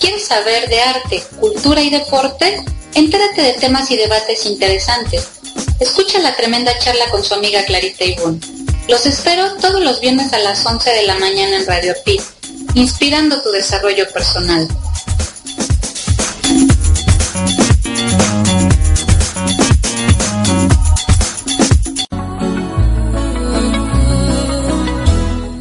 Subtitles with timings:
[0.00, 2.64] ¿Quieres saber de arte, cultura y deporte?
[2.94, 5.28] Entérate de temas y debates interesantes.
[5.78, 8.40] Escucha la tremenda charla con su amiga Clarita Ibún.
[8.88, 12.20] Los espero todos los viernes a las 11 de la mañana en Radio Pit,
[12.74, 14.66] inspirando tu desarrollo personal.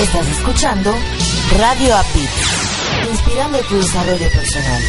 [0.00, 0.92] Estás escuchando
[1.56, 2.28] Radio APIT,
[3.10, 4.82] inspirando tu desarrollo personal.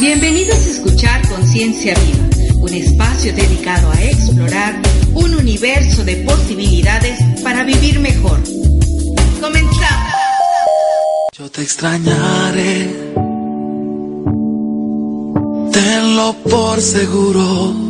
[0.00, 4.80] Bienvenidos a escuchar Conciencia Viva, un espacio dedicado a explorar
[5.12, 8.40] un universo de posibilidades para vivir mejor.
[9.40, 10.12] Comenzamos.
[11.36, 12.88] Yo te extrañaré,
[15.70, 17.89] tenlo por seguro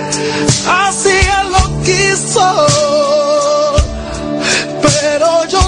[0.00, 2.66] Así él lo quiso,
[4.82, 5.67] pero yo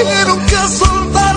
[0.00, 1.27] y nunca soltarte.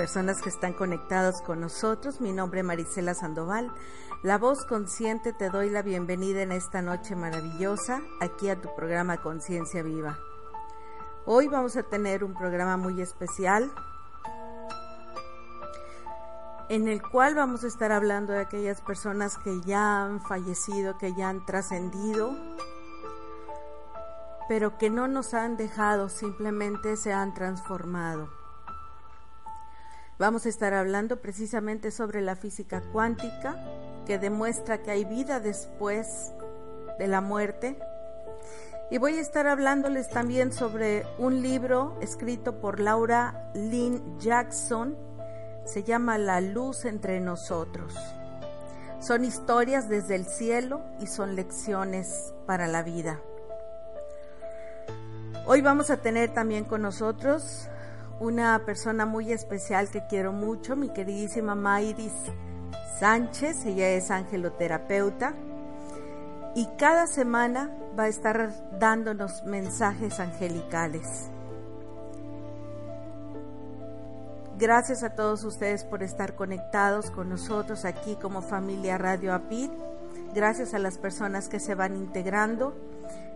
[0.00, 2.22] Personas que están conectados con nosotros.
[2.22, 3.70] Mi nombre es Marisela Sandoval.
[4.22, 9.18] La voz consciente te doy la bienvenida en esta noche maravillosa aquí a tu programa
[9.18, 10.18] Conciencia Viva.
[11.26, 13.70] Hoy vamos a tener un programa muy especial
[16.70, 21.12] en el cual vamos a estar hablando de aquellas personas que ya han fallecido, que
[21.12, 22.34] ya han trascendido,
[24.48, 28.40] pero que no nos han dejado, simplemente se han transformado.
[30.20, 33.56] Vamos a estar hablando precisamente sobre la física cuántica,
[34.04, 36.34] que demuestra que hay vida después
[36.98, 37.78] de la muerte.
[38.90, 44.94] Y voy a estar hablándoles también sobre un libro escrito por Laura Lynn Jackson,
[45.64, 47.94] se llama La luz entre nosotros.
[49.00, 53.22] Son historias desde el cielo y son lecciones para la vida.
[55.46, 57.70] Hoy vamos a tener también con nosotros
[58.20, 62.12] una persona muy especial que quiero mucho, mi queridísima Mayris
[62.98, 65.34] Sánchez, ella es angeloterapeuta
[66.54, 71.30] y cada semana va a estar dándonos mensajes angelicales.
[74.58, 79.70] Gracias a todos ustedes por estar conectados con nosotros aquí como familia Radio Apid.
[80.34, 82.74] Gracias a las personas que se van integrando.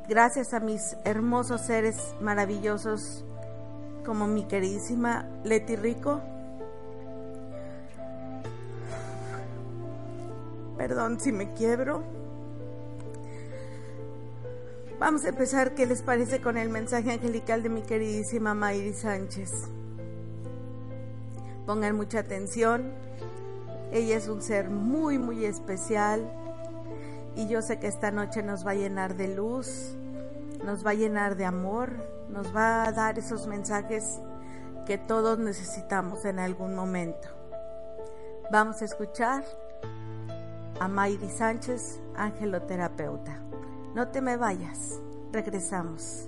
[0.06, 3.24] Gracias a mis hermosos seres maravillosos
[4.04, 6.20] como mi queridísima Leti Rico.
[10.76, 12.02] Perdón si me quiebro.
[14.98, 19.50] Vamos a empezar, ¿qué les parece con el mensaje angelical de mi queridísima Mayri Sánchez?
[21.66, 22.92] Pongan mucha atención.
[23.92, 26.30] Ella es un ser muy, muy especial.
[27.36, 29.96] Y yo sé que esta noche nos va a llenar de luz,
[30.64, 31.90] nos va a llenar de amor,
[32.34, 34.18] nos va a dar esos mensajes
[34.86, 37.28] que todos necesitamos en algún momento.
[38.50, 39.44] Vamos a escuchar
[40.80, 43.40] a Mayri Sánchez, angeloterapeuta.
[43.94, 45.00] No te me vayas,
[45.32, 46.26] regresamos.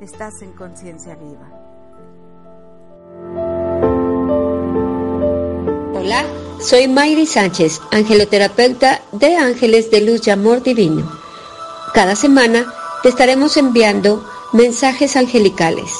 [0.00, 1.50] Estás en conciencia viva.
[5.92, 6.24] Hola,
[6.60, 11.10] soy Mayri Sánchez, angeloterapeuta de Ángeles de Luz y Amor Divino.
[11.92, 15.90] Cada semana te estaremos enviando mensajes angelicales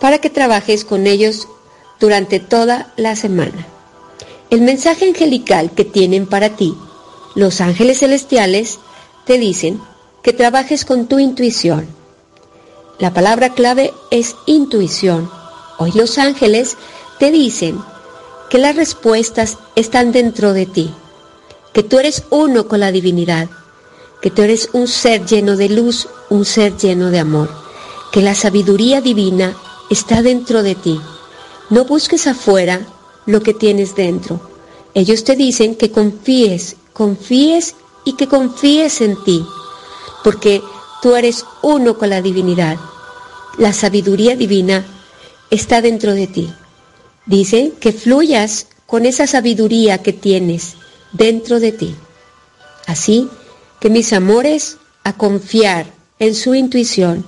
[0.00, 1.48] para que trabajes con ellos
[1.98, 3.66] durante toda la semana.
[4.48, 6.74] El mensaje angelical que tienen para ti
[7.34, 8.80] los ángeles celestiales
[9.24, 9.80] te dicen
[10.22, 11.86] que trabajes con tu intuición.
[12.98, 15.30] La palabra clave es intuición.
[15.78, 16.76] Hoy los ángeles
[17.18, 17.78] te dicen
[18.50, 20.92] que las respuestas están dentro de ti,
[21.72, 23.48] que tú eres uno con la divinidad,
[24.20, 27.50] que tú eres un ser lleno de luz, un ser lleno de amor,
[28.12, 29.56] que la sabiduría divina
[29.88, 31.00] está dentro de ti.
[31.70, 32.86] No busques afuera
[33.26, 34.40] lo que tienes dentro.
[34.94, 39.44] Ellos te dicen que confíes, confíes y que confíes en ti,
[40.24, 40.62] porque
[41.00, 42.78] tú eres uno con la divinidad.
[43.58, 44.84] La sabiduría divina
[45.50, 46.52] está dentro de ti.
[47.26, 50.74] Dice que fluyas con esa sabiduría que tienes
[51.12, 51.94] dentro de ti.
[52.86, 53.28] Así
[53.80, 55.86] que mis amores, a confiar
[56.18, 57.24] en su intuición.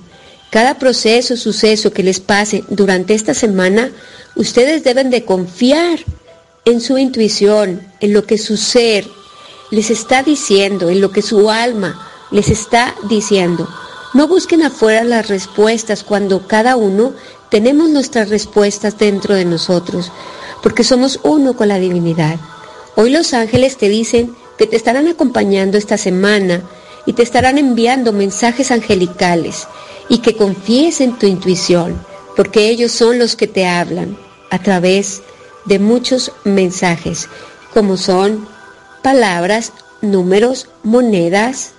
[0.51, 3.91] Cada proceso, suceso que les pase durante esta semana,
[4.35, 5.99] ustedes deben de confiar
[6.65, 9.05] en su intuición, en lo que su ser
[9.71, 13.67] les está diciendo, en lo que su alma les está diciendo.
[14.13, 17.13] No busquen afuera las respuestas cuando cada uno
[17.49, 20.11] tenemos nuestras respuestas dentro de nosotros,
[20.61, 22.39] porque somos uno con la divinidad.
[22.95, 26.61] Hoy los ángeles te dicen que te estarán acompañando esta semana
[27.05, 29.67] y te estarán enviando mensajes angelicales
[30.09, 31.99] y que confíes en tu intuición,
[32.35, 34.17] porque ellos son los que te hablan
[34.49, 35.21] a través
[35.65, 37.27] de muchos mensajes,
[37.73, 38.47] como son
[39.01, 41.71] palabras, números, monedas,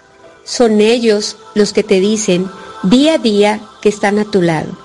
[0.44, 2.50] son ellos los que te dicen
[2.82, 4.76] día a día que están a tu lado.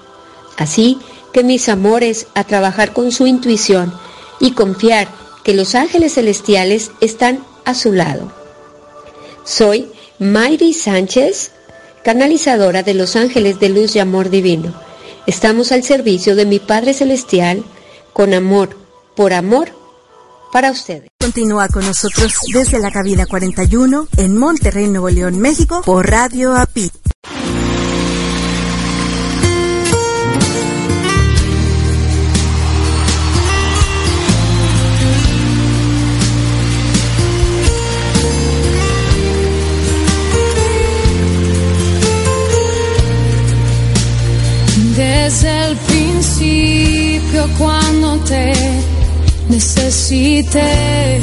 [0.58, 1.00] Así
[1.34, 3.94] que mis amores, a trabajar con su intuición
[4.40, 5.08] y confiar
[5.44, 8.32] que los ángeles celestiales están a su lado.
[9.44, 11.52] Soy Mayri Sánchez,
[12.04, 14.74] canalizadora de los ángeles de luz y amor divino.
[15.26, 17.64] Estamos al servicio de mi Padre Celestial
[18.14, 18.76] con amor,
[19.16, 19.70] por amor,
[20.52, 21.10] para ustedes.
[21.20, 26.92] Continúa con nosotros desde la cabina 41 en Monterrey, Nuevo León, México, por Radio API.
[45.00, 48.52] desde el principio cuando te
[49.48, 51.22] necesité,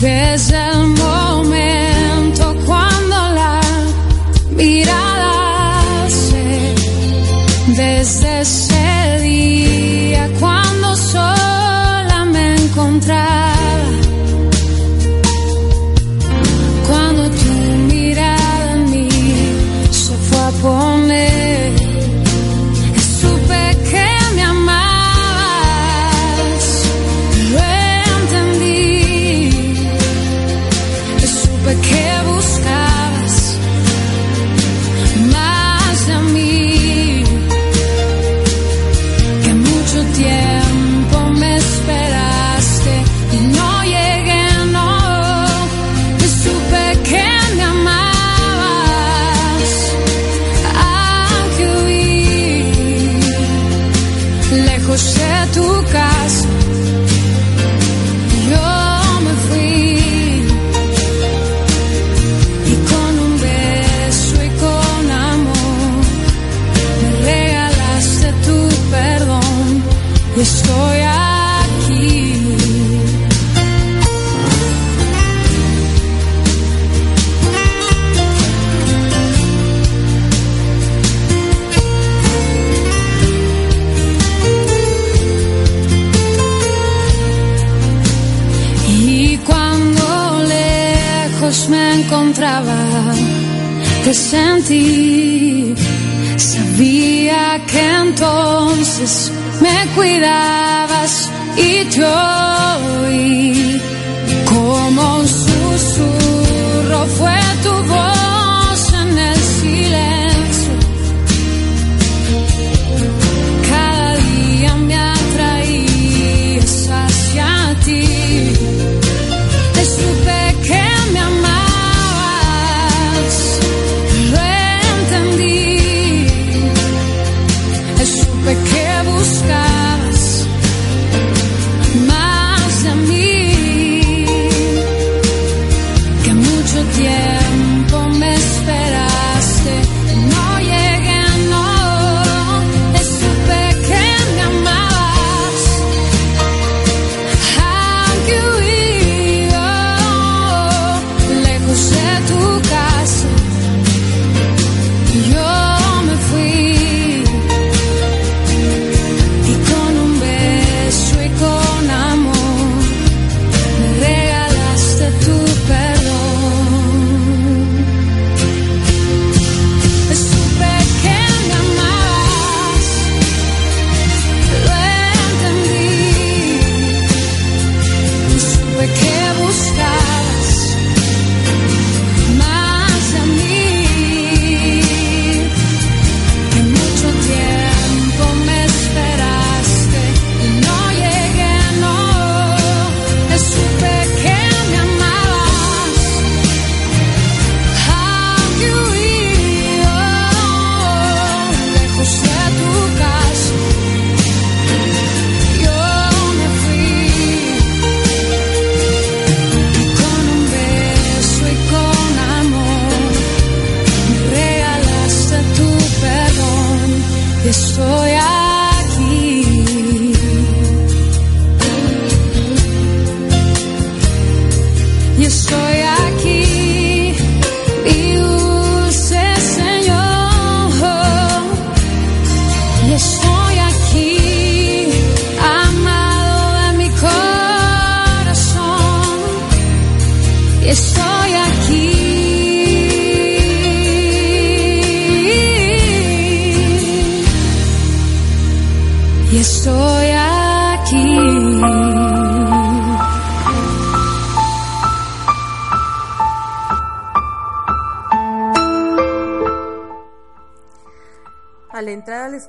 [0.00, 3.60] desde el momento cuando la
[4.56, 6.74] mirada se,
[7.82, 13.41] desde ese día cuando sola me encontré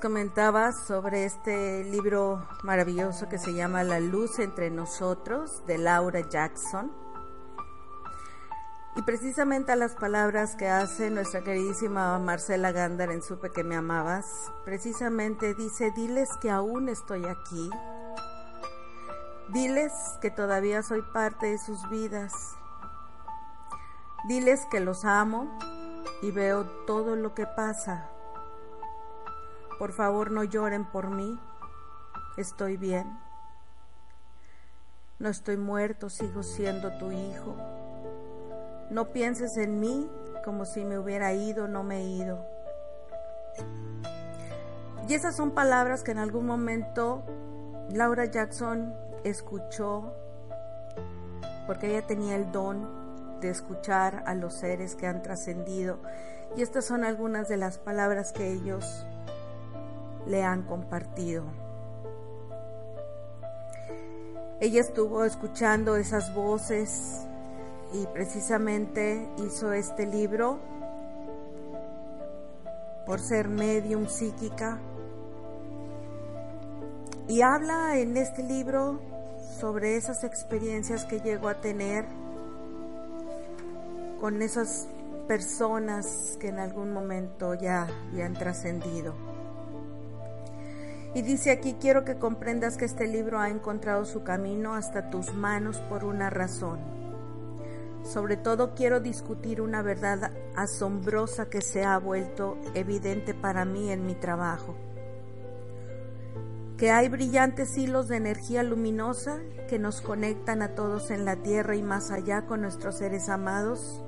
[0.03, 6.91] comentaba sobre este libro maravilloso que se llama La luz entre nosotros de Laura Jackson.
[8.97, 13.77] Y precisamente a las palabras que hace nuestra queridísima Marcela Gándar en Supe que me
[13.77, 14.25] amabas,
[14.65, 17.69] precisamente dice, diles que aún estoy aquí,
[19.53, 22.33] diles que todavía soy parte de sus vidas,
[24.27, 25.57] diles que los amo
[26.21, 28.12] y veo todo lo que pasa.
[29.79, 31.39] Por favor, no lloren por mí.
[32.37, 33.19] Estoy bien.
[35.19, 37.55] No estoy muerto, sigo siendo tu hijo.
[38.89, 40.09] No pienses en mí
[40.43, 42.45] como si me hubiera ido, no me he ido.
[45.07, 47.23] Y esas son palabras que en algún momento
[47.89, 50.13] Laura Jackson escuchó
[51.65, 55.99] porque ella tenía el don de escuchar a los seres que han trascendido.
[56.55, 59.05] Y estas son algunas de las palabras que ellos
[60.25, 61.43] le han compartido.
[64.59, 67.25] Ella estuvo escuchando esas voces
[67.93, 70.59] y precisamente hizo este libro
[73.05, 74.79] por ser medium psíquica
[77.27, 78.99] y habla en este libro
[79.59, 82.05] sobre esas experiencias que llegó a tener
[84.19, 84.87] con esas
[85.27, 89.32] personas que en algún momento ya habían trascendido.
[91.15, 95.33] Y dice aquí, quiero que comprendas que este libro ha encontrado su camino hasta tus
[95.33, 96.79] manos por una razón.
[98.03, 104.05] Sobre todo quiero discutir una verdad asombrosa que se ha vuelto evidente para mí en
[104.05, 104.75] mi trabajo
[106.83, 111.77] que hay brillantes hilos de energía luminosa que nos conectan a todos en la tierra
[111.77, 114.03] y más allá con nuestros seres amados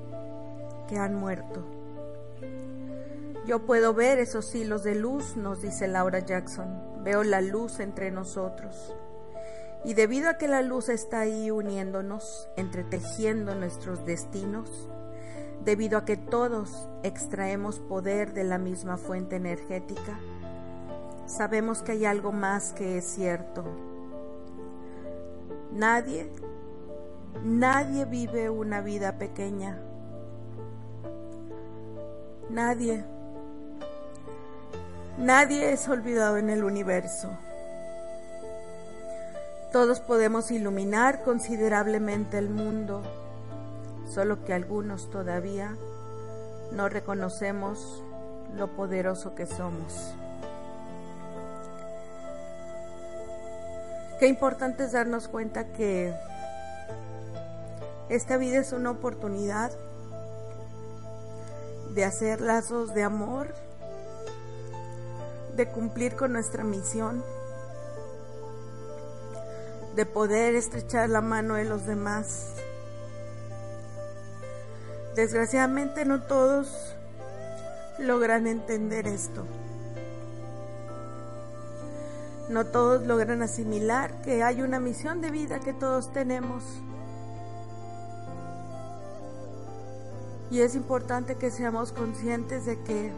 [0.89, 1.65] que han muerto.
[3.45, 6.94] Yo puedo ver esos hilos de luz, nos dice Laura Jackson.
[7.05, 8.95] Veo la luz entre nosotros.
[9.83, 14.89] Y debido a que la luz está ahí uniéndonos, entretejiendo nuestros destinos,
[15.63, 20.19] debido a que todos extraemos poder de la misma fuente energética,
[21.27, 23.63] sabemos que hay algo más que es cierto.
[25.71, 26.31] Nadie,
[27.43, 29.79] nadie vive una vida pequeña.
[32.49, 33.05] Nadie,
[35.17, 37.29] nadie es olvidado en el universo.
[39.71, 43.03] Todos podemos iluminar considerablemente el mundo,
[44.13, 45.75] solo que algunos todavía
[46.71, 48.03] no reconocemos
[48.55, 50.15] lo poderoso que somos.
[54.19, 56.13] Qué importante es darnos cuenta que
[58.07, 59.71] esta vida es una oportunidad
[61.93, 63.53] de hacer lazos de amor,
[65.55, 67.23] de cumplir con nuestra misión,
[69.95, 72.53] de poder estrechar la mano de los demás.
[75.15, 76.95] Desgraciadamente no todos
[77.99, 79.45] logran entender esto.
[82.49, 86.63] No todos logran asimilar que hay una misión de vida que todos tenemos.
[90.51, 93.11] Y es importante que seamos conscientes de que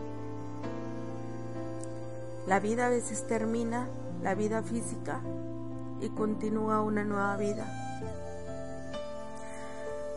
[2.47, 3.89] la vida a veces termina,
[4.23, 5.21] la vida física,
[5.99, 7.65] y continúa una nueva vida.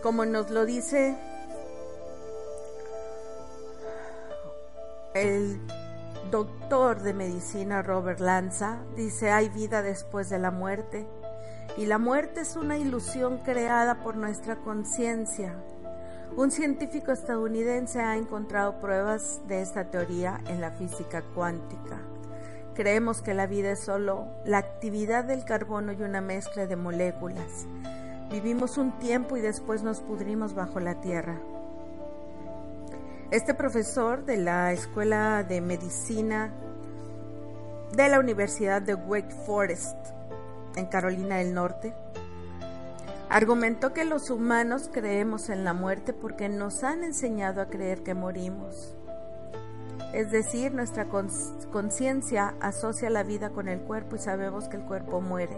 [0.02, 1.16] Como nos lo dice
[5.14, 5.60] el
[6.30, 11.06] doctor de medicina Robert Lanza dice hay vida después de la muerte
[11.76, 15.56] y la muerte es una ilusión creada por nuestra conciencia.
[16.36, 21.98] Un científico estadounidense ha encontrado pruebas de esta teoría en la física cuántica.
[22.74, 27.66] Creemos que la vida es solo la actividad del carbono y una mezcla de moléculas.
[28.30, 31.36] Vivimos un tiempo y después nos pudrimos bajo la tierra.
[33.30, 36.52] Este profesor de la Escuela de Medicina
[37.92, 39.96] de la Universidad de Wake Forest
[40.76, 41.92] en Carolina del Norte
[43.28, 48.14] argumentó que los humanos creemos en la muerte porque nos han enseñado a creer que
[48.14, 48.96] morimos.
[50.12, 51.06] Es decir, nuestra
[51.70, 55.56] conciencia asocia la vida con el cuerpo y sabemos que el cuerpo muere.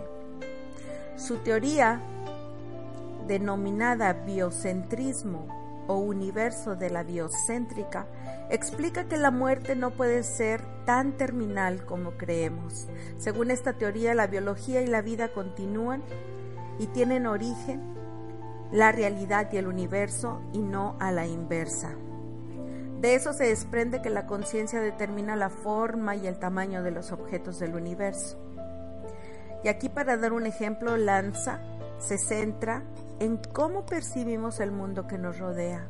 [1.16, 2.00] Su teoría,
[3.26, 8.06] denominada biocentrismo, o universo de la biocéntrica
[8.50, 12.88] explica que la muerte no puede ser tan terminal como creemos.
[13.18, 16.02] Según esta teoría, la biología y la vida continúan
[16.78, 17.80] y tienen origen
[18.70, 21.94] la realidad y el universo y no a la inversa.
[23.02, 27.10] De eso se desprende que la conciencia determina la forma y el tamaño de los
[27.10, 28.38] objetos del universo.
[29.64, 31.60] Y aquí para dar un ejemplo, Lanza
[31.98, 32.84] se centra
[33.18, 35.84] en cómo percibimos el mundo que nos rodea.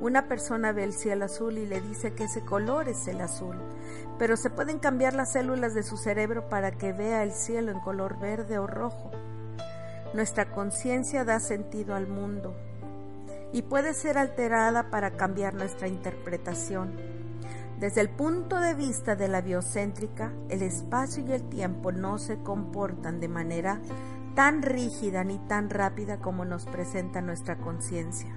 [0.00, 3.54] Una persona ve el cielo azul y le dice que ese color es el azul,
[4.18, 7.78] pero se pueden cambiar las células de su cerebro para que vea el cielo en
[7.78, 9.12] color verde o rojo.
[10.14, 12.56] Nuestra conciencia da sentido al mundo
[13.52, 16.92] y puede ser alterada para cambiar nuestra interpretación.
[17.78, 22.42] Desde el punto de vista de la biocéntrica, el espacio y el tiempo no se
[22.42, 23.80] comportan de manera
[24.34, 28.34] tan rígida ni tan rápida como nos presenta nuestra conciencia.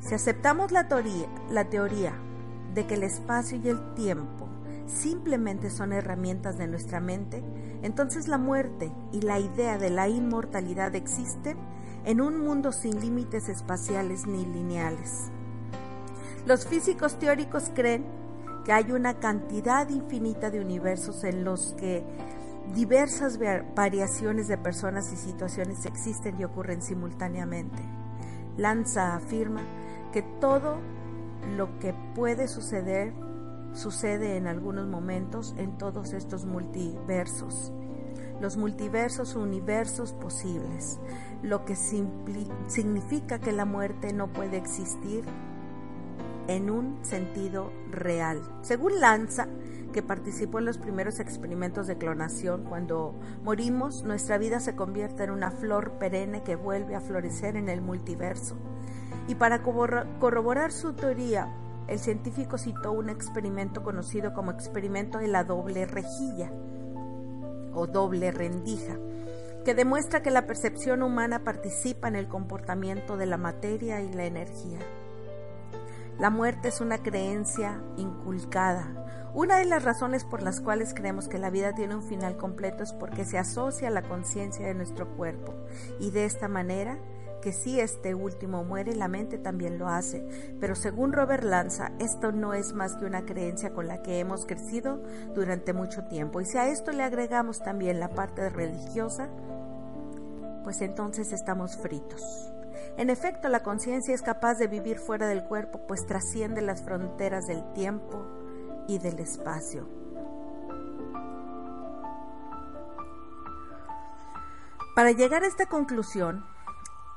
[0.00, 2.14] Si aceptamos la teoría,
[2.74, 4.48] de que el espacio y el tiempo
[4.86, 7.42] simplemente son herramientas de nuestra mente,
[7.82, 11.58] entonces la muerte y la idea de la inmortalidad existen
[12.04, 15.30] en un mundo sin límites espaciales ni lineales.
[16.46, 18.04] Los físicos teóricos creen
[18.64, 22.04] que hay una cantidad infinita de universos en los que
[22.74, 23.38] diversas
[23.74, 27.82] variaciones de personas y situaciones existen y ocurren simultáneamente.
[28.56, 29.62] Lanza afirma
[30.12, 30.78] que todo
[31.56, 33.12] lo que puede suceder
[33.72, 37.72] sucede en algunos momentos en todos estos multiversos.
[38.40, 40.98] Los multiversos universos posibles,
[41.42, 45.24] lo que significa que la muerte no puede existir
[46.48, 48.40] en un sentido real.
[48.62, 49.46] Según Lanza,
[49.92, 55.30] que participó en los primeros experimentos de clonación, cuando morimos, nuestra vida se convierte en
[55.30, 58.56] una flor perenne que vuelve a florecer en el multiverso.
[59.28, 61.54] Y para corroborar su teoría,
[61.88, 66.50] el científico citó un experimento conocido como experimento de la doble rejilla
[67.74, 68.96] o doble rendija,
[69.64, 74.24] que demuestra que la percepción humana participa en el comportamiento de la materia y la
[74.24, 74.78] energía.
[76.18, 79.32] La muerte es una creencia inculcada.
[79.32, 82.82] Una de las razones por las cuales creemos que la vida tiene un final completo
[82.82, 85.54] es porque se asocia a la conciencia de nuestro cuerpo
[85.98, 86.98] y de esta manera
[87.40, 90.24] que si este último muere, la mente también lo hace.
[90.60, 94.46] Pero según Robert Lanza, esto no es más que una creencia con la que hemos
[94.46, 95.02] crecido
[95.34, 96.40] durante mucho tiempo.
[96.40, 99.28] Y si a esto le agregamos también la parte religiosa,
[100.64, 102.52] pues entonces estamos fritos.
[102.96, 107.46] En efecto, la conciencia es capaz de vivir fuera del cuerpo, pues trasciende las fronteras
[107.46, 108.26] del tiempo
[108.86, 109.88] y del espacio.
[114.94, 116.44] Para llegar a esta conclusión,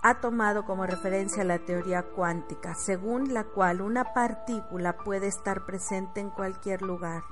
[0.06, 6.20] ha tomado como referencia la teoría cuántica, según la cual una partícula puede estar presente
[6.20, 7.24] en cualquier lugar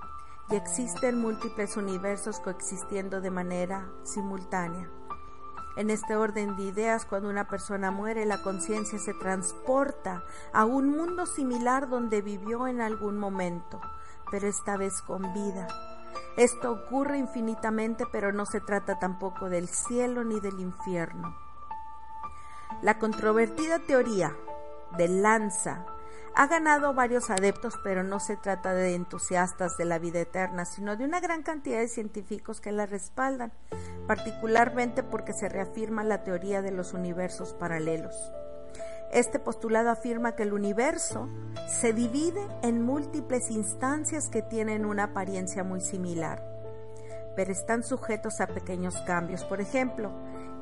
[0.50, 4.90] y existen múltiples universos coexistiendo de manera simultánea.
[5.76, 10.90] En este orden de ideas, cuando una persona muere, la conciencia se transporta a un
[10.90, 13.82] mundo similar donde vivió en algún momento,
[14.32, 15.68] pero esta vez con vida.
[16.38, 21.51] Esto ocurre infinitamente, pero no se trata tampoco del cielo ni del infierno.
[22.82, 24.36] La controvertida teoría
[24.98, 25.86] de Lanza
[26.34, 30.96] ha ganado varios adeptos, pero no se trata de entusiastas de la vida eterna, sino
[30.96, 33.52] de una gran cantidad de científicos que la respaldan,
[34.08, 38.16] particularmente porque se reafirma la teoría de los universos paralelos.
[39.12, 41.30] Este postulado afirma que el universo
[41.68, 46.42] se divide en múltiples instancias que tienen una apariencia muy similar,
[47.36, 49.44] pero están sujetos a pequeños cambios.
[49.44, 50.12] Por ejemplo,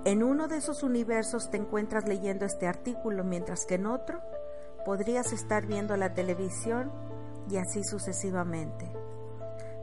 [0.06, 4.22] en uno de esos universos te encuentras leyendo este artículo, mientras que en otro
[4.86, 6.92] podrías estar viendo la televisión
[7.50, 8.92] y así sucesivamente.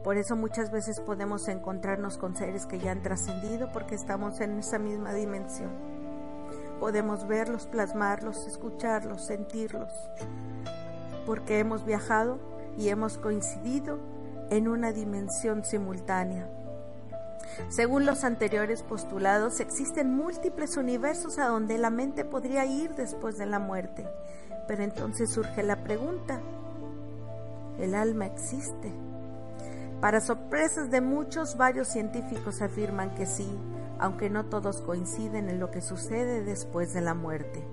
[0.03, 4.57] Por eso muchas veces podemos encontrarnos con seres que ya han trascendido porque estamos en
[4.57, 5.71] esa misma dimensión.
[6.79, 9.91] Podemos verlos, plasmarlos, escucharlos, sentirlos,
[11.25, 12.39] porque hemos viajado
[12.77, 13.99] y hemos coincidido
[14.49, 16.49] en una dimensión simultánea.
[17.69, 23.45] Según los anteriores postulados, existen múltiples universos a donde la mente podría ir después de
[23.45, 24.05] la muerte
[24.67, 26.41] pero entonces surge la pregunta,
[27.79, 28.91] ¿el alma existe?
[30.01, 33.49] Para sorpresas de muchos, varios científicos afirman que sí,
[33.97, 37.63] aunque no todos coinciden en lo que sucede después de la muerte.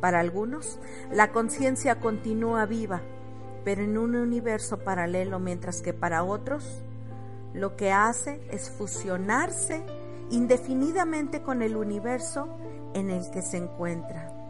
[0.00, 0.78] Para algunos,
[1.10, 3.00] la conciencia continúa viva,
[3.64, 6.82] pero en un universo paralelo, mientras que para otros,
[7.52, 9.84] lo que hace es fusionarse
[10.30, 12.48] indefinidamente con el universo
[12.94, 14.40] en el que se encuentra.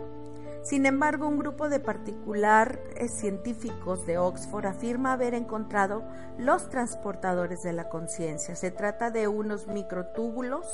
[0.63, 6.05] Sin embargo, un grupo de particulares científicos de Oxford afirma haber encontrado
[6.37, 8.55] los transportadores de la conciencia.
[8.55, 10.67] Se trata de unos microtúbulos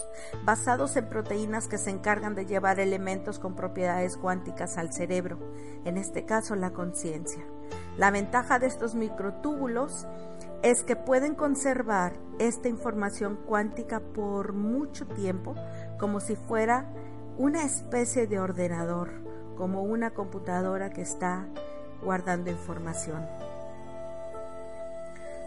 [0.45, 5.39] basados en proteínas que se encargan de llevar elementos con propiedades cuánticas al cerebro,
[5.85, 7.45] en este caso la conciencia.
[7.97, 10.07] La ventaja de estos microtúbulos
[10.63, 15.55] es que pueden conservar esta información cuántica por mucho tiempo
[15.99, 16.87] como si fuera
[17.39, 19.11] una especie de ordenador
[19.57, 21.47] como una computadora que está
[22.03, 23.27] guardando información.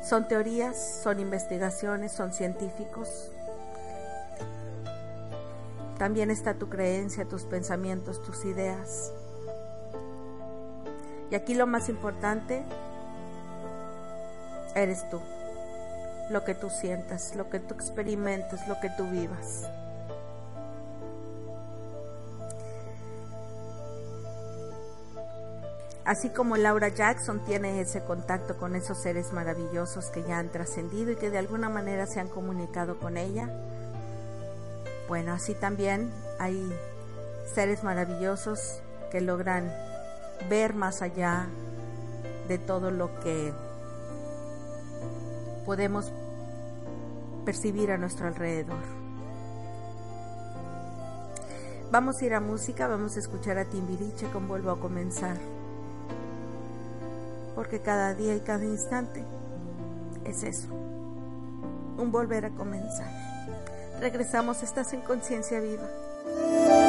[0.04, 3.32] Son teorías, son investigaciones, son científicos.
[5.98, 9.13] También está tu creencia, tus pensamientos, tus ideas.
[11.30, 12.63] Y aquí lo más importante
[14.75, 15.19] eres tú.
[16.29, 19.69] Lo que tú sientas, lo que tú experimentes, lo que tú vivas.
[26.05, 31.12] Así como Laura Jackson tiene ese contacto con esos seres maravillosos que ya han trascendido
[31.12, 33.47] y que de alguna manera se han comunicado con ella,
[35.08, 36.71] bueno, así también hay
[37.53, 39.71] seres maravillosos que logran
[40.49, 41.47] ver más allá
[42.47, 43.53] de todo lo que
[45.69, 46.12] podemos
[47.45, 48.82] percibir a nuestro alrededor.
[51.91, 55.38] Vamos a ir a música, vamos a escuchar a Timbiriche con Vuelvo a comenzar.
[57.53, 59.23] Porque cada día y cada instante
[60.25, 60.69] es eso,
[61.99, 63.12] un volver a comenzar.
[63.99, 66.88] Regresamos, estás en conciencia viva.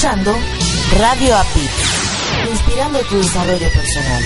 [0.00, 0.34] escuchando
[0.98, 1.68] Radio API,
[2.50, 4.22] inspirando tu desarrollo personal.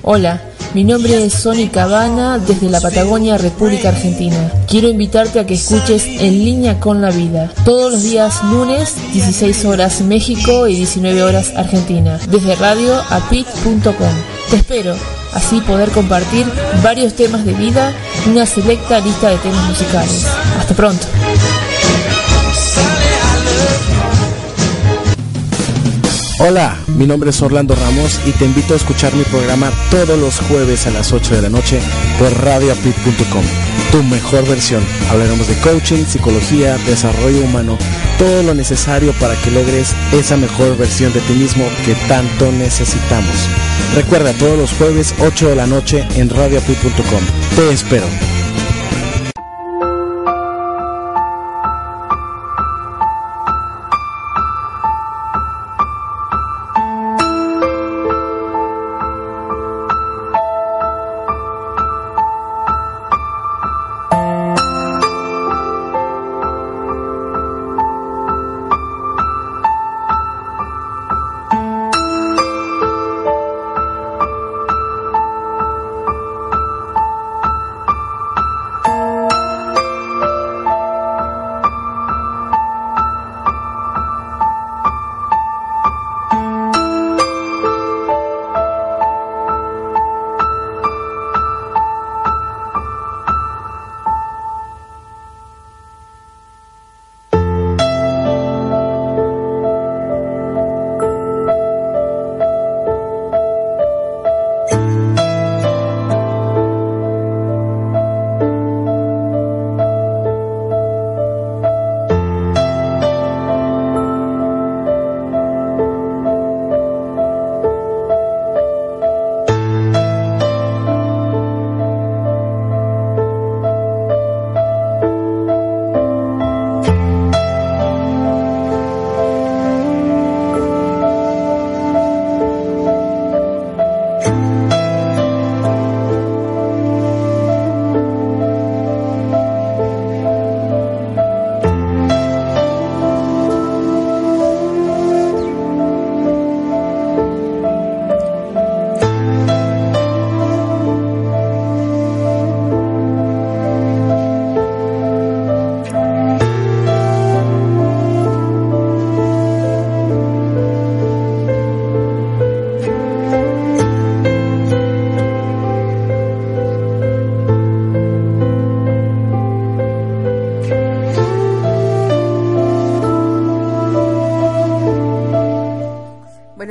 [0.00, 0.40] Hola,
[0.72, 4.50] mi nombre es Sony Cabana desde la Patagonia, República Argentina.
[4.66, 9.66] Quiero invitarte a que escuches En línea con la vida, todos los días lunes, 16
[9.66, 14.14] horas México y 19 horas Argentina, desde radioapit.com.
[14.48, 14.96] Te espero,
[15.34, 16.46] así poder compartir
[16.82, 17.92] varios temas de vida
[18.26, 20.26] una selecta lista de temas musicales.
[20.58, 21.06] Hasta pronto.
[26.38, 30.40] Hola, mi nombre es Orlando Ramos y te invito a escuchar mi programa todos los
[30.40, 31.80] jueves a las 8 de la noche
[32.18, 33.44] por radioapit.com.
[33.92, 34.82] Tu mejor versión.
[35.10, 37.78] Hablaremos de coaching, psicología, desarrollo humano,
[38.18, 43.48] todo lo necesario para que logres esa mejor versión de ti mismo que tanto necesitamos.
[43.94, 47.20] Recuerda todos los jueves 8 de la noche en radioapit.com.
[47.56, 48.06] Te espero.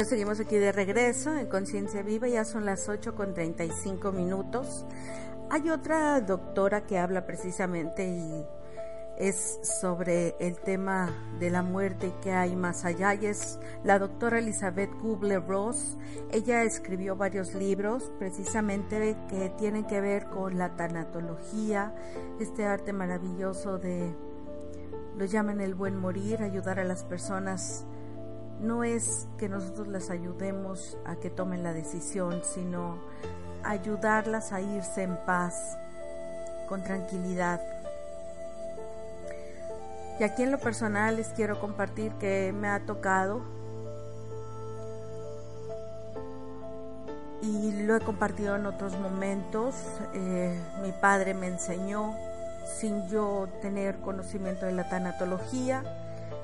[0.01, 4.83] Bueno, seguimos aquí de regreso en Conciencia Viva, ya son las 8 con 35 minutos.
[5.51, 8.43] Hay otra doctora que habla precisamente y
[9.19, 13.99] es sobre el tema de la muerte y que hay más allá y es la
[13.99, 15.97] doctora Elizabeth Kubler-Ross.
[16.31, 21.93] Ella escribió varios libros precisamente que tienen que ver con la tanatología,
[22.39, 24.15] este arte maravilloso de,
[25.15, 27.85] lo llaman el buen morir, ayudar a las personas
[28.62, 32.99] no es que nosotros las ayudemos a que tomen la decisión, sino
[33.63, 35.77] ayudarlas a irse en paz,
[36.69, 37.59] con tranquilidad.
[40.19, 43.41] Y aquí en lo personal les quiero compartir que me ha tocado
[47.41, 49.73] y lo he compartido en otros momentos.
[50.13, 52.15] Eh, mi padre me enseñó
[52.79, 55.83] sin yo tener conocimiento de la tanatología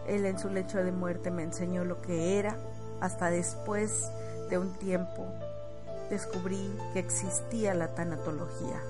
[0.08, 2.58] él en su lecho de muerte me enseñó lo que era.
[3.00, 4.10] Hasta después
[4.50, 5.26] de un tiempo
[6.10, 8.82] descubrí que existía la tanatología.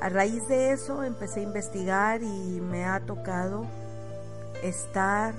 [0.00, 3.66] A raíz de eso empecé a investigar y me ha tocado
[4.62, 5.34] estar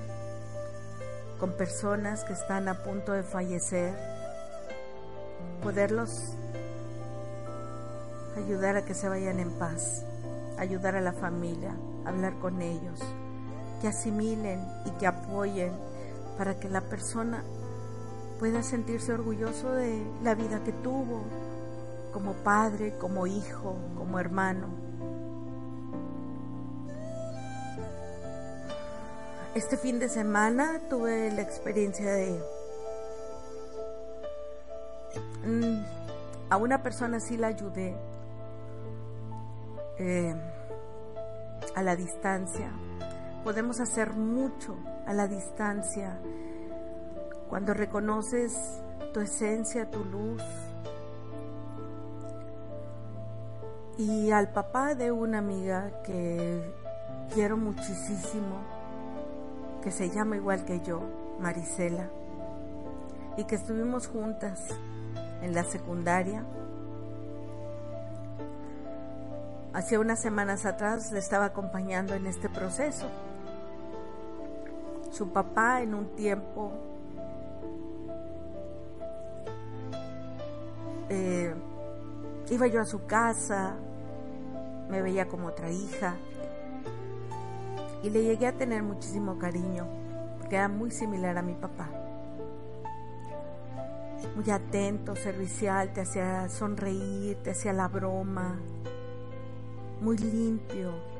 [1.40, 3.98] con personas que están a punto de fallecer,
[5.64, 6.34] poderlos
[8.36, 10.04] ayudar a que se vayan en paz,
[10.58, 13.00] ayudar a la familia, hablar con ellos,
[13.80, 15.72] que asimilen y que apoyen
[16.38, 17.44] para que la persona
[18.40, 21.24] pueda sentirse orgulloso de la vida que tuvo
[22.14, 24.68] como padre, como hijo, como hermano.
[29.56, 32.40] Este fin de semana tuve la experiencia de...
[35.46, 35.84] Mm,
[36.50, 37.96] a una persona sí la ayudé
[39.98, 40.36] eh,
[41.76, 42.72] a la distancia,
[43.44, 46.20] podemos hacer mucho a la distancia
[47.50, 48.82] cuando reconoces
[49.14, 50.44] tu esencia, tu luz,
[53.98, 56.74] y al papá de una amiga que
[57.34, 58.62] quiero muchísimo,
[59.84, 61.02] que se llama igual que yo,
[61.40, 62.10] Marisela,
[63.36, 64.60] y que estuvimos juntas
[65.42, 66.46] en la secundaria.
[69.74, 73.08] Hace unas semanas atrás le estaba acompañando en este proceso.
[75.20, 76.72] Su papá en un tiempo
[81.10, 81.54] eh,
[82.50, 83.76] iba yo a su casa,
[84.90, 86.16] me veía como otra hija
[88.02, 89.88] y le llegué a tener muchísimo cariño
[90.38, 91.90] porque era muy similar a mi papá.
[94.38, 98.58] Muy atento, servicial, te hacía sonreír, te hacía la broma,
[100.00, 101.19] muy limpio.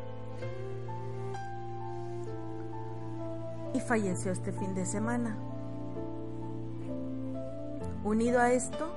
[3.74, 5.38] Y falleció este fin de semana.
[8.04, 8.90] Unido a esto,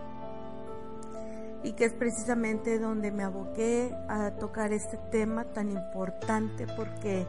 [1.65, 7.27] y que es precisamente donde me aboqué a tocar este tema tan importante porque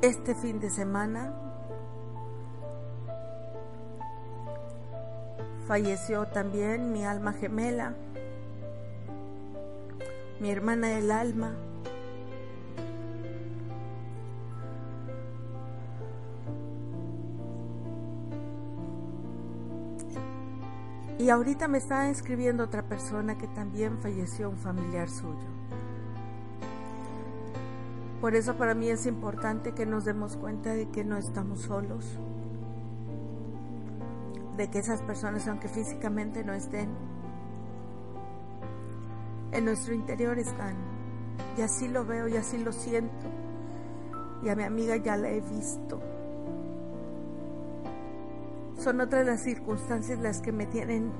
[0.00, 1.32] este fin de semana
[5.68, 7.94] falleció también mi alma gemela,
[10.42, 11.54] mi hermana del alma,
[21.18, 25.46] Y ahorita me está escribiendo otra persona que también falleció un familiar suyo.
[28.20, 32.18] Por eso para mí es importante que nos demos cuenta de que no estamos solos,
[34.56, 36.88] de que esas personas, aunque físicamente no estén,
[39.52, 40.76] en nuestro interior están.
[41.56, 43.26] Y así lo veo y así lo siento.
[44.42, 46.00] Y a mi amiga ya la he visto
[48.82, 51.12] son otras las circunstancias las que me tienen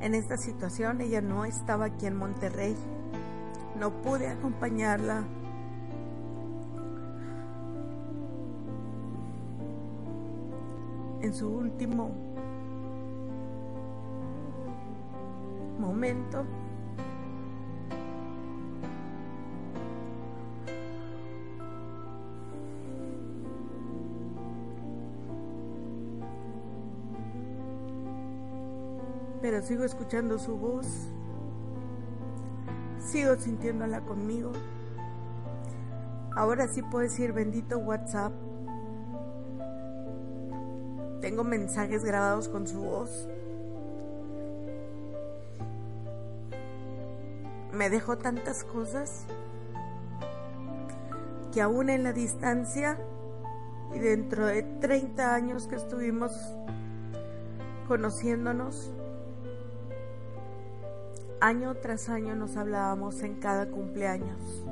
[0.00, 1.02] en esta situación.
[1.02, 2.74] Ella no estaba aquí en Monterrey.
[3.78, 5.22] No pude acompañarla.
[11.20, 12.10] En su último
[15.78, 16.46] momento.
[29.62, 30.86] Sigo escuchando su voz,
[32.98, 34.52] sigo sintiéndola conmigo.
[36.34, 38.32] Ahora sí puedo decir bendito WhatsApp.
[41.20, 43.28] Tengo mensajes grabados con su voz.
[47.72, 49.26] Me dejó tantas cosas
[51.52, 52.98] que aún en la distancia
[53.94, 56.32] y dentro de 30 años que estuvimos
[57.88, 58.90] conociéndonos,
[61.42, 64.64] año tras año nos hablábamos en cada cumpleaños,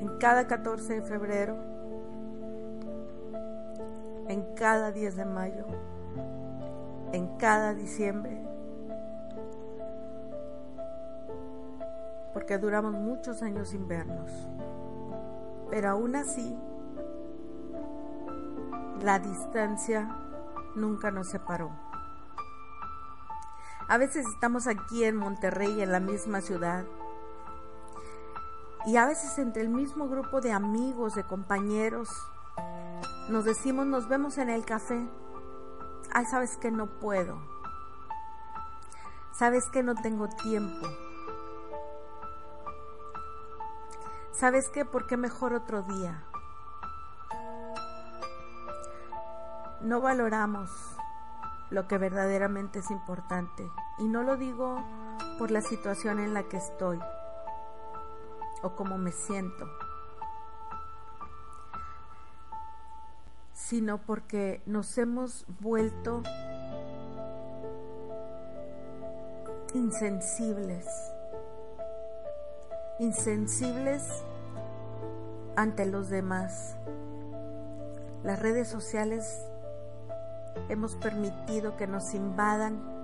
[0.00, 1.54] en cada 14 de febrero,
[4.28, 5.66] en cada 10 de mayo,
[7.12, 8.40] en cada diciembre,
[12.32, 14.30] porque duramos muchos años sin vernos,
[15.68, 16.56] pero aún así
[19.02, 20.08] la distancia
[20.74, 21.83] nunca nos separó.
[23.86, 26.84] A veces estamos aquí en Monterrey, en la misma ciudad.
[28.86, 32.08] Y a veces entre el mismo grupo de amigos, de compañeros,
[33.28, 35.06] nos decimos, nos vemos en el café.
[36.12, 37.38] Ay, sabes que no puedo.
[39.32, 40.86] Sabes que no tengo tiempo.
[44.32, 44.84] ¿Sabes qué?
[44.84, 46.24] ¿Por qué mejor otro día?
[49.82, 50.93] No valoramos
[51.74, 53.68] lo que verdaderamente es importante.
[53.98, 54.82] Y no lo digo
[55.38, 57.00] por la situación en la que estoy
[58.62, 59.68] o cómo me siento,
[63.52, 66.22] sino porque nos hemos vuelto
[69.74, 70.86] insensibles,
[73.00, 74.24] insensibles
[75.56, 76.76] ante los demás.
[78.22, 79.44] Las redes sociales
[80.68, 82.94] hemos permitido que nos invadan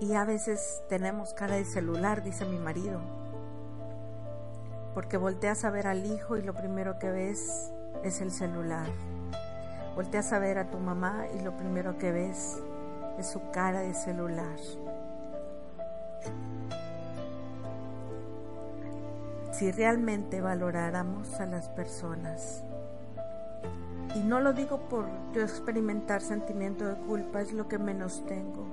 [0.00, 3.00] y a veces tenemos cara de celular, dice mi marido,
[4.94, 8.86] porque volteas a ver al hijo y lo primero que ves es el celular.
[9.96, 12.62] Volteas a ver a tu mamá y lo primero que ves
[13.18, 14.58] es su cara de celular.
[19.52, 22.62] Si realmente valoráramos a las personas,
[24.14, 28.66] Y no lo digo por yo experimentar sentimiento de culpa, es lo que menos tengo.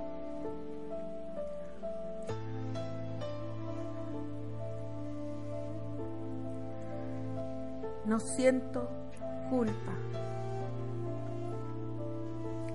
[8.06, 8.88] No siento
[9.50, 9.94] culpa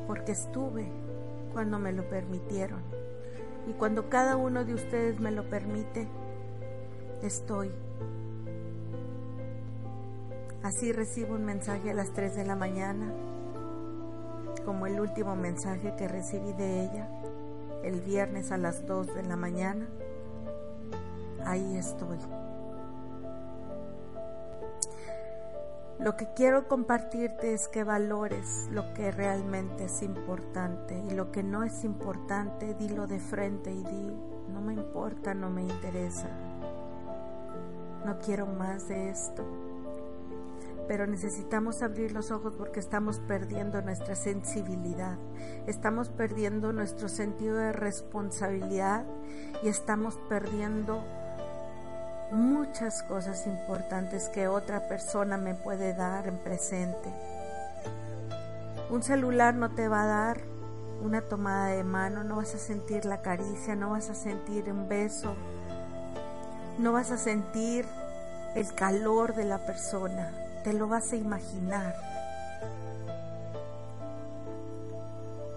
[0.07, 0.89] porque estuve
[1.53, 2.81] cuando me lo permitieron.
[3.69, 6.09] Y cuando cada uno de ustedes me lo permite,
[7.23, 7.71] estoy.
[10.63, 13.11] Así recibo un mensaje a las 3 de la mañana,
[14.67, 17.09] como el último mensaje que recibí de ella,
[17.83, 19.89] el viernes a las 2 de la mañana.
[21.47, 22.19] Ahí estoy.
[25.99, 31.43] Lo que quiero compartirte es que valores lo que realmente es importante y lo que
[31.43, 34.17] no es importante, dilo de frente y di,
[34.53, 36.29] no me importa, no me interesa.
[38.05, 39.70] No quiero más de esto.
[40.91, 45.19] Pero necesitamos abrir los ojos porque estamos perdiendo nuestra sensibilidad,
[45.69, 49.05] estamos perdiendo nuestro sentido de responsabilidad
[49.63, 51.01] y estamos perdiendo
[52.33, 57.15] muchas cosas importantes que otra persona me puede dar en presente.
[58.91, 60.41] Un celular no te va a dar
[61.05, 64.89] una tomada de mano, no vas a sentir la caricia, no vas a sentir un
[64.89, 65.37] beso,
[66.81, 67.87] no vas a sentir
[68.57, 70.33] el calor de la persona,
[70.63, 71.95] te lo vas a imaginar.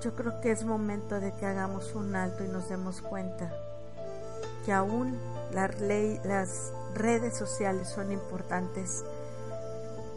[0.02, 3.52] Yo creo que es momento de que hagamos un alto y nos demos cuenta
[4.66, 5.20] que aún
[5.52, 5.74] las,
[6.94, 9.04] redes sociales son importantes,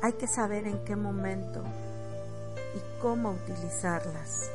[0.02, 1.62] hay que saber en qué momento
[2.74, 4.50] y cómo utilizarlas.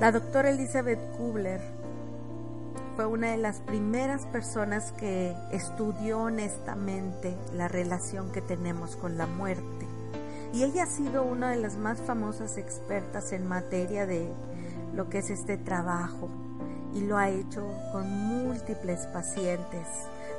[0.00, 1.81] La doctora Elizabeth Kubler
[3.08, 9.86] una de las primeras personas que estudió honestamente la relación que tenemos con la muerte
[10.52, 14.28] y ella ha sido una de las más famosas expertas en materia de
[14.94, 16.28] lo que es este trabajo
[16.94, 19.86] y lo ha hecho con múltiples pacientes,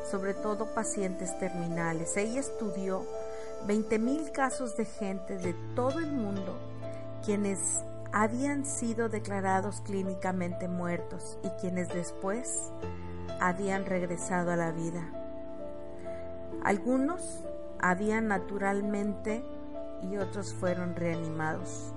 [0.10, 2.16] sobre todo pacientes terminales.
[2.16, 3.04] Ella estudió
[3.68, 6.60] 20.000 casos de gente de todo el mundo
[7.26, 7.82] quienes
[8.14, 12.72] habían sido declarados clínicamente muertos y quienes después
[13.42, 15.12] habían regresado a la vida.
[16.64, 17.44] Algunos
[17.80, 19.44] habían naturalmente
[20.04, 21.92] y otros fueron reanimados.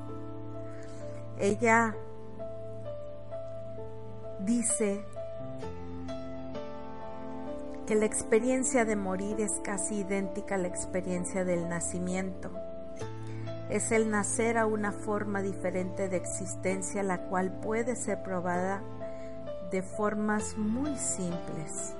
[1.39, 1.95] Ella
[4.41, 5.05] dice
[7.87, 12.51] que la experiencia de morir es casi idéntica a la experiencia del nacimiento.
[13.69, 18.83] Es el nacer a una forma diferente de existencia la cual puede ser probada
[19.71, 21.97] de formas muy simples.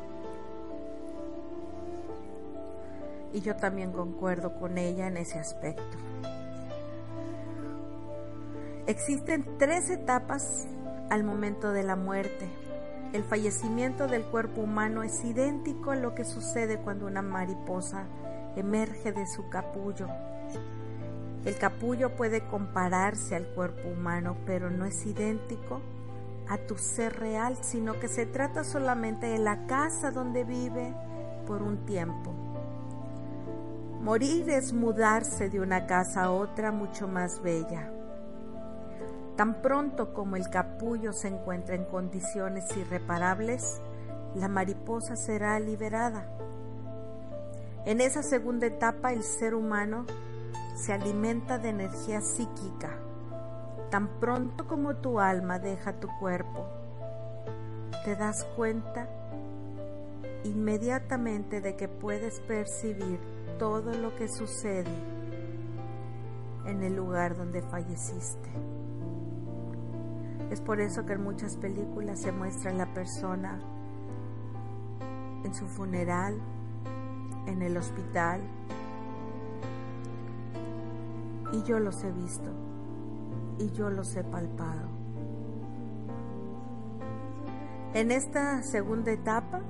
[3.37, 5.99] y yo también concuerdo con ella en ese aspecto.
[8.87, 10.67] Existen tres etapas
[11.11, 12.49] al momento de la muerte.
[13.13, 18.07] El fallecimiento del cuerpo humano es idéntico a lo que sucede cuando una mariposa
[18.57, 20.09] emerge de su capullo.
[21.47, 25.81] El capullo puede compararse al cuerpo humano, pero no es idéntico
[26.49, 30.93] a tu ser real, sino que se trata solamente de la casa donde vive
[31.47, 32.33] por un tiempo.
[34.01, 37.93] Morir es mudarse de una casa a otra mucho más bella.
[39.37, 43.81] Tan pronto como el capullo se encuentra en condiciones irreparables,
[44.35, 46.29] la mariposa será liberada.
[47.85, 50.07] En esa segunda etapa el ser humano
[50.75, 52.99] se alimenta de energía psíquica.
[53.91, 56.67] Tan pronto como tu alma deja tu cuerpo,
[58.05, 59.09] te das cuenta
[60.45, 63.19] inmediatamente de que puedes percibir
[63.59, 64.93] todo lo que sucede
[66.67, 68.51] en el lugar donde falleciste.
[70.51, 73.61] Es por eso que en muchas películas se muestra la persona
[75.45, 76.41] en su funeral,
[77.47, 78.43] en el hospital.
[81.53, 82.51] Y yo los he visto
[83.59, 84.89] y yo los he palpado.
[87.95, 89.61] En esta segunda etapa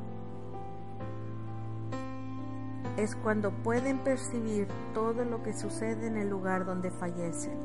[2.97, 7.57] es cuando pueden percibir todo lo que sucede en el lugar donde fallecen.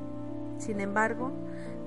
[0.57, 1.32] Sin embargo,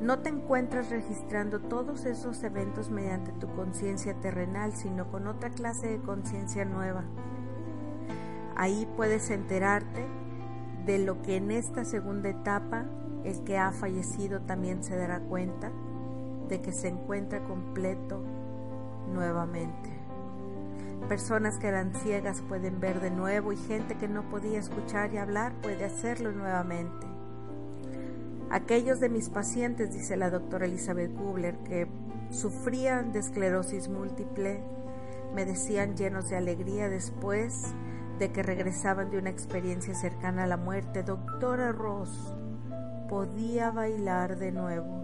[0.01, 5.87] no te encuentras registrando todos esos eventos mediante tu conciencia terrenal, sino con otra clase
[5.89, 7.05] de conciencia nueva.
[8.57, 10.05] Ahí puedes enterarte
[10.87, 12.85] de lo que en esta segunda etapa
[13.25, 15.73] el que ha fallecido también se dará cuenta
[16.49, 18.23] de que se encuentra completo
[19.13, 19.91] nuevamente.
[21.09, 25.19] Personas que eran ciegas pueden ver de nuevo y gente que no podía escuchar y
[25.19, 27.07] hablar puede hacerlo nuevamente.
[28.51, 31.87] Aquellos de mis pacientes, dice la doctora Elizabeth Kubler, que
[32.31, 34.63] sufrían de esclerosis múltiple,
[35.35, 37.75] me decían llenos de alegría después
[38.19, 42.35] de que regresaban de una experiencia cercana a la muerte, doctora Ross,
[43.09, 45.03] podía bailar de nuevo.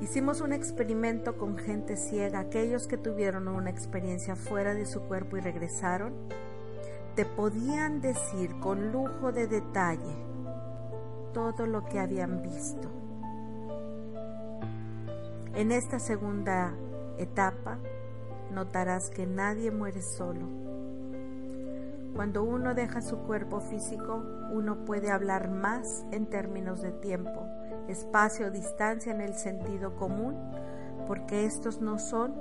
[0.00, 5.36] Hicimos un experimento con gente ciega, aquellos que tuvieron una experiencia fuera de su cuerpo
[5.36, 6.12] y regresaron,
[7.14, 10.16] te podían decir con lujo de detalle
[11.32, 12.90] todo lo que habían visto.
[15.54, 16.74] En esta segunda
[17.18, 17.78] etapa
[18.52, 20.71] notarás que nadie muere solo.
[22.14, 27.48] Cuando uno deja su cuerpo físico, uno puede hablar más en términos de tiempo
[27.88, 30.36] espacio distancia en el sentido común,
[31.06, 32.34] porque estos no son,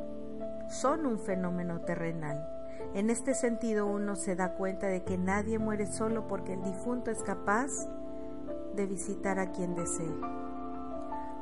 [0.70, 2.48] son un fenómeno terrenal.
[2.94, 7.12] En este sentido uno se da cuenta de que nadie muere solo porque el difunto
[7.12, 7.72] es capaz
[8.76, 10.14] de visitar a quien desee.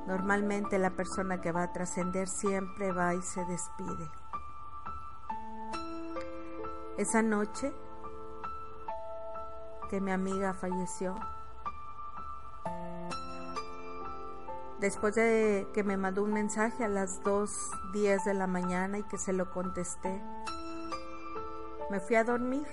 [0.07, 4.09] Normalmente la persona que va a trascender siempre va y se despide.
[6.97, 7.71] Esa noche
[9.89, 11.15] que mi amiga falleció,
[14.79, 19.17] Después de que me mandó un mensaje a las 2.10 de la mañana y que
[19.17, 20.23] se lo contesté,
[21.89, 22.65] me fui a dormir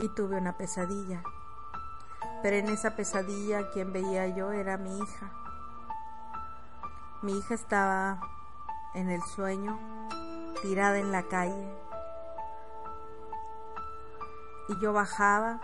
[0.00, 1.22] y tuve una pesadilla.
[2.42, 5.30] Pero en esa pesadilla quien veía yo era mi hija.
[7.22, 8.20] Mi hija estaba
[8.94, 9.78] en el sueño,
[10.60, 11.81] tirada en la calle.
[14.72, 15.60] Y yo bajaba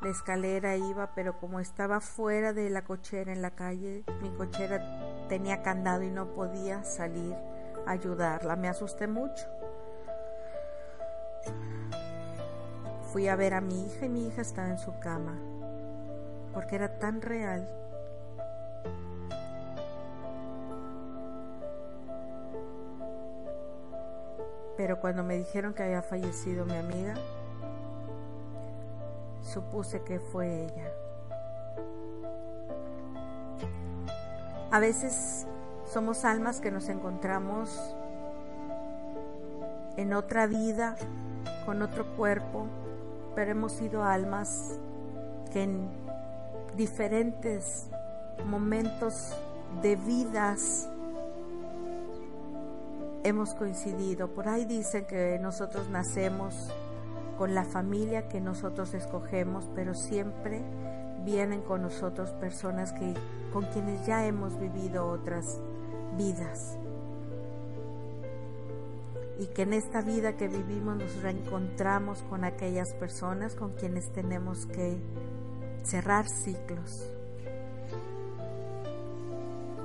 [0.00, 4.82] la escalera iba, pero como estaba fuera de la cochera en la calle, mi cochera
[5.28, 7.34] tenía candado y no podía salir
[7.86, 8.56] a ayudarla.
[8.56, 9.46] Me asusté mucho.
[13.12, 15.38] Fui a ver a mi hija y mi hija estaba en su cama,
[16.52, 17.68] porque era tan real.
[24.76, 27.14] Pero cuando me dijeron que había fallecido mi amiga,
[29.42, 30.92] supuse que fue ella.
[34.70, 35.46] A veces
[35.92, 37.94] somos almas que nos encontramos
[39.96, 40.96] en otra vida,
[41.66, 42.66] con otro cuerpo,
[43.34, 44.78] pero hemos sido almas
[45.52, 45.88] que en
[46.76, 47.88] diferentes
[48.46, 49.36] momentos
[49.82, 50.88] de vidas
[53.24, 54.28] hemos coincidido.
[54.28, 56.70] Por ahí dicen que nosotros nacemos
[57.40, 60.62] con la familia que nosotros escogemos, pero siempre
[61.24, 63.14] vienen con nosotros personas que
[63.50, 65.58] con quienes ya hemos vivido otras
[66.18, 66.78] vidas.
[69.38, 74.66] Y que en esta vida que vivimos nos reencontramos con aquellas personas con quienes tenemos
[74.66, 75.00] que
[75.82, 77.10] cerrar ciclos.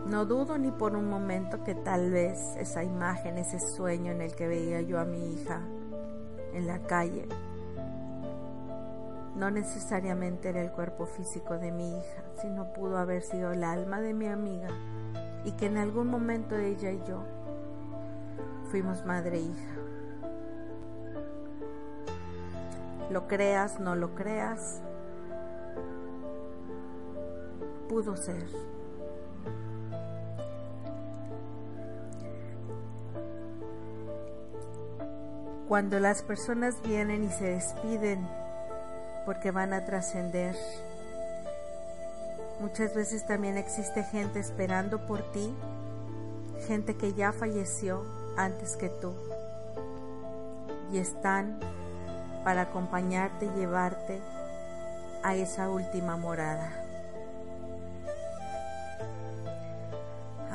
[0.07, 4.35] No dudo ni por un momento que tal vez esa imagen, ese sueño en el
[4.35, 5.61] que veía yo a mi hija
[6.55, 7.27] en la calle,
[9.35, 13.99] no necesariamente era el cuerpo físico de mi hija, sino pudo haber sido el alma
[13.99, 14.69] de mi amiga
[15.43, 17.23] y que en algún momento ella y yo
[18.71, 19.75] fuimos madre e hija.
[23.11, 24.81] Lo creas, no lo creas,
[27.89, 28.74] pudo ser.
[35.75, 38.25] Cuando las personas vienen y se despiden
[39.25, 40.55] porque van a trascender.
[42.61, 45.53] Muchas veces también existe gente esperando por ti,
[46.65, 48.05] gente que ya falleció
[48.37, 49.15] antes que tú
[50.93, 51.59] y están
[52.45, 54.21] para acompañarte y llevarte
[55.23, 56.84] a esa última morada.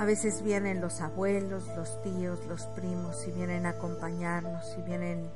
[0.00, 5.30] A veces vienen los abuelos, los tíos, los primos y vienen a acompañarnos y vienen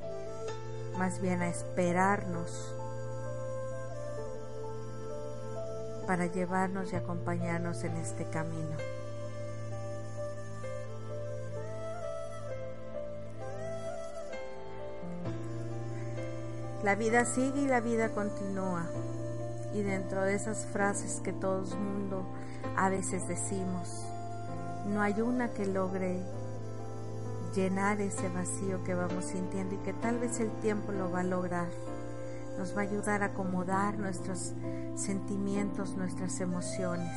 [0.97, 2.73] más bien a esperarnos
[6.07, 8.75] para llevarnos y acompañarnos en este camino.
[16.81, 18.87] La vida sigue y la vida continúa.
[19.75, 22.25] Y dentro de esas frases que todo el mundo
[22.75, 24.07] a veces decimos,
[24.85, 26.21] no hay una que logre
[27.55, 31.23] llenar ese vacío que vamos sintiendo y que tal vez el tiempo lo va a
[31.23, 31.67] lograr
[32.57, 34.53] nos va a ayudar a acomodar nuestros
[34.95, 37.11] sentimientos, nuestras emociones.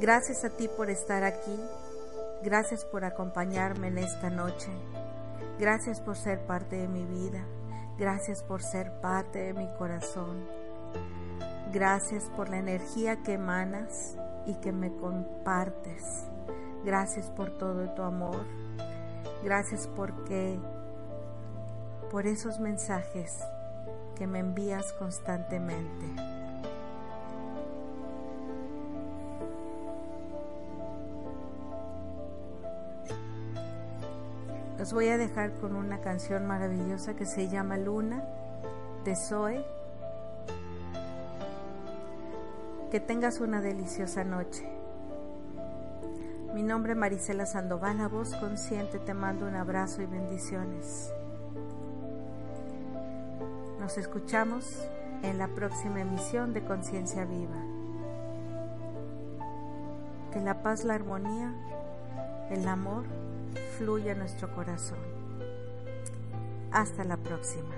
[0.00, 1.58] Gracias a ti por estar aquí.
[2.42, 4.70] Gracias por acompañarme en esta noche.
[5.58, 7.44] Gracias por ser parte de mi vida.
[7.98, 10.44] Gracias por ser parte de mi corazón.
[11.72, 16.26] Gracias por la energía que emanas y que me compartes.
[16.84, 18.44] Gracias por todo tu amor.
[19.42, 20.58] Gracias porque
[22.10, 23.38] por esos mensajes
[24.16, 26.06] que me envías constantemente.
[34.78, 38.22] Los voy a dejar con una canción maravillosa que se llama Luna
[39.04, 39.81] de Zoe.
[42.92, 44.68] Que tengas una deliciosa noche.
[46.52, 51.10] Mi nombre es Marisela Sandoval, a voz consciente te mando un abrazo y bendiciones.
[53.80, 54.66] Nos escuchamos
[55.22, 57.62] en la próxima emisión de Conciencia Viva.
[60.30, 61.50] Que la paz, la armonía,
[62.50, 63.04] el amor
[63.78, 64.98] fluya en nuestro corazón.
[66.70, 67.74] Hasta la próxima.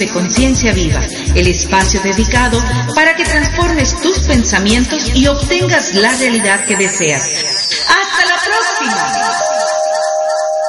[0.00, 2.58] De Conciencia Viva, el espacio dedicado
[2.94, 7.59] para que transformes tus pensamientos y obtengas la realidad que deseas.